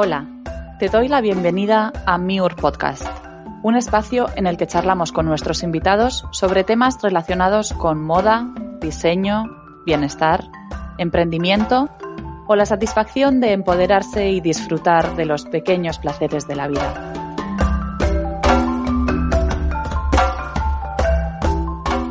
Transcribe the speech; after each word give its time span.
Hola, 0.00 0.28
te 0.78 0.88
doy 0.88 1.08
la 1.08 1.20
bienvenida 1.20 1.92
a 2.06 2.18
Miur 2.18 2.54
Podcast, 2.54 3.04
un 3.64 3.74
espacio 3.74 4.26
en 4.36 4.46
el 4.46 4.56
que 4.56 4.68
charlamos 4.68 5.10
con 5.10 5.26
nuestros 5.26 5.64
invitados 5.64 6.24
sobre 6.30 6.62
temas 6.62 7.02
relacionados 7.02 7.72
con 7.72 8.04
moda, 8.04 8.46
diseño, 8.80 9.42
bienestar, 9.84 10.44
emprendimiento 10.98 11.88
o 12.46 12.54
la 12.54 12.64
satisfacción 12.64 13.40
de 13.40 13.54
empoderarse 13.54 14.30
y 14.30 14.40
disfrutar 14.40 15.16
de 15.16 15.24
los 15.24 15.46
pequeños 15.46 15.98
placeres 15.98 16.46
de 16.46 16.54
la 16.54 16.68
vida. 16.68 17.12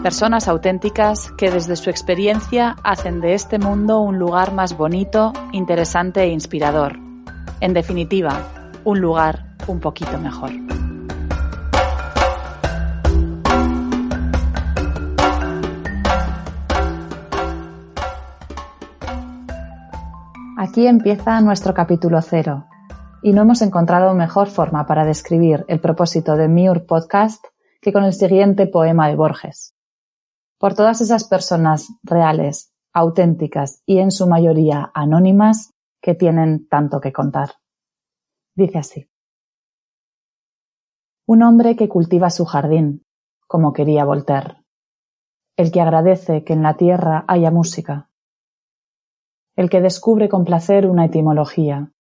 Personas 0.04 0.50
auténticas 0.50 1.32
que 1.38 1.50
desde 1.50 1.78
su 1.78 1.90
experiencia 1.90 2.76
hacen 2.84 3.22
de 3.22 3.34
este 3.34 3.60
mundo 3.60 4.02
un 4.02 4.20
lugar 4.20 4.52
más 4.52 4.76
bonito, 4.76 5.32
interesante 5.54 6.24
e 6.24 6.28
inspirador 6.28 7.07
en 7.60 7.74
definitiva, 7.74 8.72
un 8.84 9.02
lugar 9.02 9.56
un 9.68 9.80
poquito 9.80 10.18
mejor. 10.18 10.52
Aquí 20.58 20.88
empieza 20.88 21.40
nuestro 21.42 21.74
capítulo 21.74 22.22
cero 22.22 22.66
y 23.22 23.34
no 23.34 23.44
hemos 23.44 23.62
encontrado 23.62 24.14
mejor 24.14 24.48
forma 24.48 24.86
para 24.86 25.06
describir 25.06 25.66
el 25.68 25.80
propósito 25.80 26.36
de 26.36 26.48
Miur 26.48 26.86
Podcast 26.86 27.44
que 27.82 27.94
con 27.94 28.04
el 28.04 28.14
siguiente 28.14 28.68
poema 28.68 29.08
de 29.08 29.16
Borges. 29.16 29.74
Por 30.58 30.74
todas 30.74 31.02
esas 31.02 31.24
personas 31.24 31.88
reales, 32.04 32.72
auténticas 32.92 33.82
y 33.86 34.00
en 34.00 34.12
su 34.12 34.28
mayoría 34.28 34.92
anónimas 34.94 35.74
que 36.02 36.16
tienen 36.16 36.68
tanto 36.68 37.00
que 37.00 37.12
contar. 37.12 37.52
Dice 38.56 38.78
así. 38.78 39.10
Un 41.26 41.44
hombre 41.44 41.76
que 41.76 41.90
cultiva 41.90 42.30
su 42.30 42.46
jardín, 42.46 43.06
como 43.48 43.74
quería 43.74 44.06
Voltaire. 44.06 44.64
El 45.58 45.72
que 45.72 45.82
agradece 45.82 46.44
que 46.44 46.54
en 46.54 46.64
la 46.64 46.78
tierra 46.78 47.26
haya 47.28 47.52
música. 47.52 48.10
El 49.56 49.70
que 49.70 49.82
descubre 49.82 50.30
con 50.30 50.46
placer 50.46 50.88
una 50.88 51.06
etimología. 51.06 51.92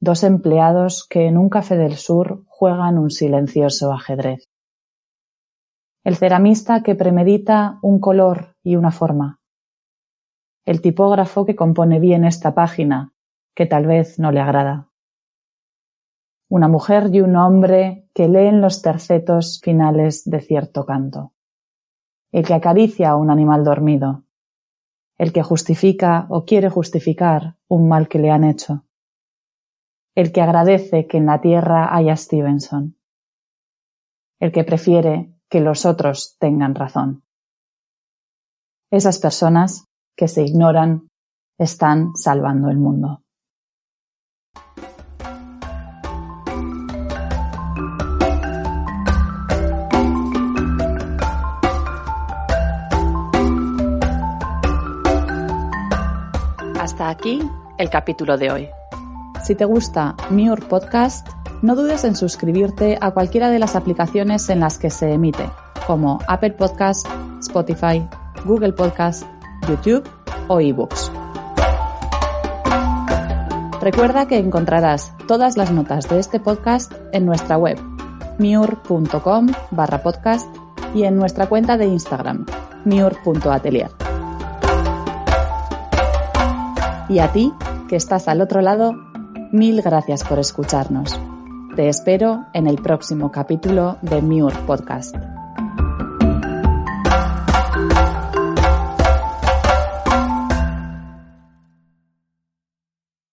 Dos 0.00 0.22
empleados 0.22 1.06
que 1.08 1.26
en 1.26 1.38
un 1.38 1.48
café 1.48 1.76
del 1.76 1.96
sur 1.96 2.44
juegan 2.46 2.98
un 2.98 3.10
silencioso 3.10 3.92
ajedrez. 3.92 4.48
El 6.04 6.16
ceramista 6.16 6.82
que 6.82 6.94
premedita 6.94 7.78
un 7.82 7.98
color 7.98 8.54
y 8.62 8.76
una 8.76 8.92
forma 8.92 9.37
el 10.68 10.82
tipógrafo 10.82 11.46
que 11.46 11.56
compone 11.56 11.98
bien 11.98 12.26
esta 12.26 12.54
página, 12.54 13.14
que 13.54 13.64
tal 13.64 13.86
vez 13.86 14.18
no 14.18 14.32
le 14.32 14.40
agrada. 14.40 14.90
Una 16.50 16.68
mujer 16.68 17.08
y 17.10 17.22
un 17.22 17.36
hombre 17.36 18.10
que 18.12 18.28
leen 18.28 18.60
los 18.60 18.82
tercetos 18.82 19.62
finales 19.64 20.28
de 20.28 20.42
cierto 20.42 20.84
canto. 20.84 21.32
El 22.32 22.44
que 22.44 22.52
acaricia 22.52 23.08
a 23.08 23.16
un 23.16 23.30
animal 23.30 23.64
dormido. 23.64 24.24
El 25.16 25.32
que 25.32 25.42
justifica 25.42 26.26
o 26.28 26.44
quiere 26.44 26.68
justificar 26.68 27.56
un 27.66 27.88
mal 27.88 28.06
que 28.06 28.18
le 28.18 28.30
han 28.30 28.44
hecho. 28.44 28.84
El 30.14 30.32
que 30.32 30.42
agradece 30.42 31.06
que 31.06 31.16
en 31.16 31.24
la 31.24 31.40
tierra 31.40 31.96
haya 31.96 32.14
Stevenson. 32.14 32.98
El 34.38 34.52
que 34.52 34.64
prefiere 34.64 35.32
que 35.48 35.60
los 35.60 35.86
otros 35.86 36.36
tengan 36.38 36.74
razón. 36.74 37.24
Esas 38.90 39.18
personas 39.18 39.87
que 40.18 40.26
se 40.26 40.42
ignoran 40.42 41.08
están 41.56 42.16
salvando 42.16 42.70
el 42.70 42.76
mundo. 42.76 43.22
Hasta 56.80 57.08
aquí 57.08 57.40
el 57.78 57.88
capítulo 57.88 58.36
de 58.36 58.50
hoy. 58.50 58.68
Si 59.44 59.54
te 59.54 59.64
gusta 59.64 60.16
Miur 60.30 60.66
Podcast, 60.66 61.28
no 61.62 61.76
dudes 61.76 62.02
en 62.02 62.16
suscribirte 62.16 62.98
a 63.00 63.12
cualquiera 63.12 63.50
de 63.50 63.60
las 63.60 63.76
aplicaciones 63.76 64.48
en 64.48 64.60
las 64.60 64.78
que 64.78 64.90
se 64.90 65.12
emite, 65.12 65.48
como 65.86 66.18
Apple 66.26 66.52
Podcast, 66.52 67.06
Spotify, 67.40 68.04
Google 68.44 68.72
Podcast 68.72 69.24
YouTube 69.68 70.08
o 70.48 70.60
ebooks. 70.60 71.12
Recuerda 73.80 74.26
que 74.26 74.38
encontrarás 74.38 75.12
todas 75.28 75.56
las 75.56 75.70
notas 75.70 76.08
de 76.08 76.18
este 76.18 76.40
podcast 76.40 76.92
en 77.12 77.26
nuestra 77.26 77.56
web 77.56 77.78
miur.com 78.38 79.48
barra 79.70 80.02
podcast 80.02 80.48
y 80.94 81.04
en 81.04 81.16
nuestra 81.16 81.46
cuenta 81.46 81.76
de 81.76 81.86
Instagram 81.86 82.46
miur.atelier. 82.84 83.90
Y 87.08 87.20
a 87.20 87.32
ti, 87.32 87.52
que 87.88 87.96
estás 87.96 88.28
al 88.28 88.40
otro 88.40 88.60
lado, 88.60 88.92
mil 89.52 89.80
gracias 89.82 90.24
por 90.24 90.38
escucharnos. 90.38 91.18
Te 91.74 91.88
espero 91.88 92.46
en 92.52 92.66
el 92.66 92.76
próximo 92.76 93.30
capítulo 93.30 93.98
de 94.02 94.20
Miur 94.20 94.52
Podcast. 94.66 95.14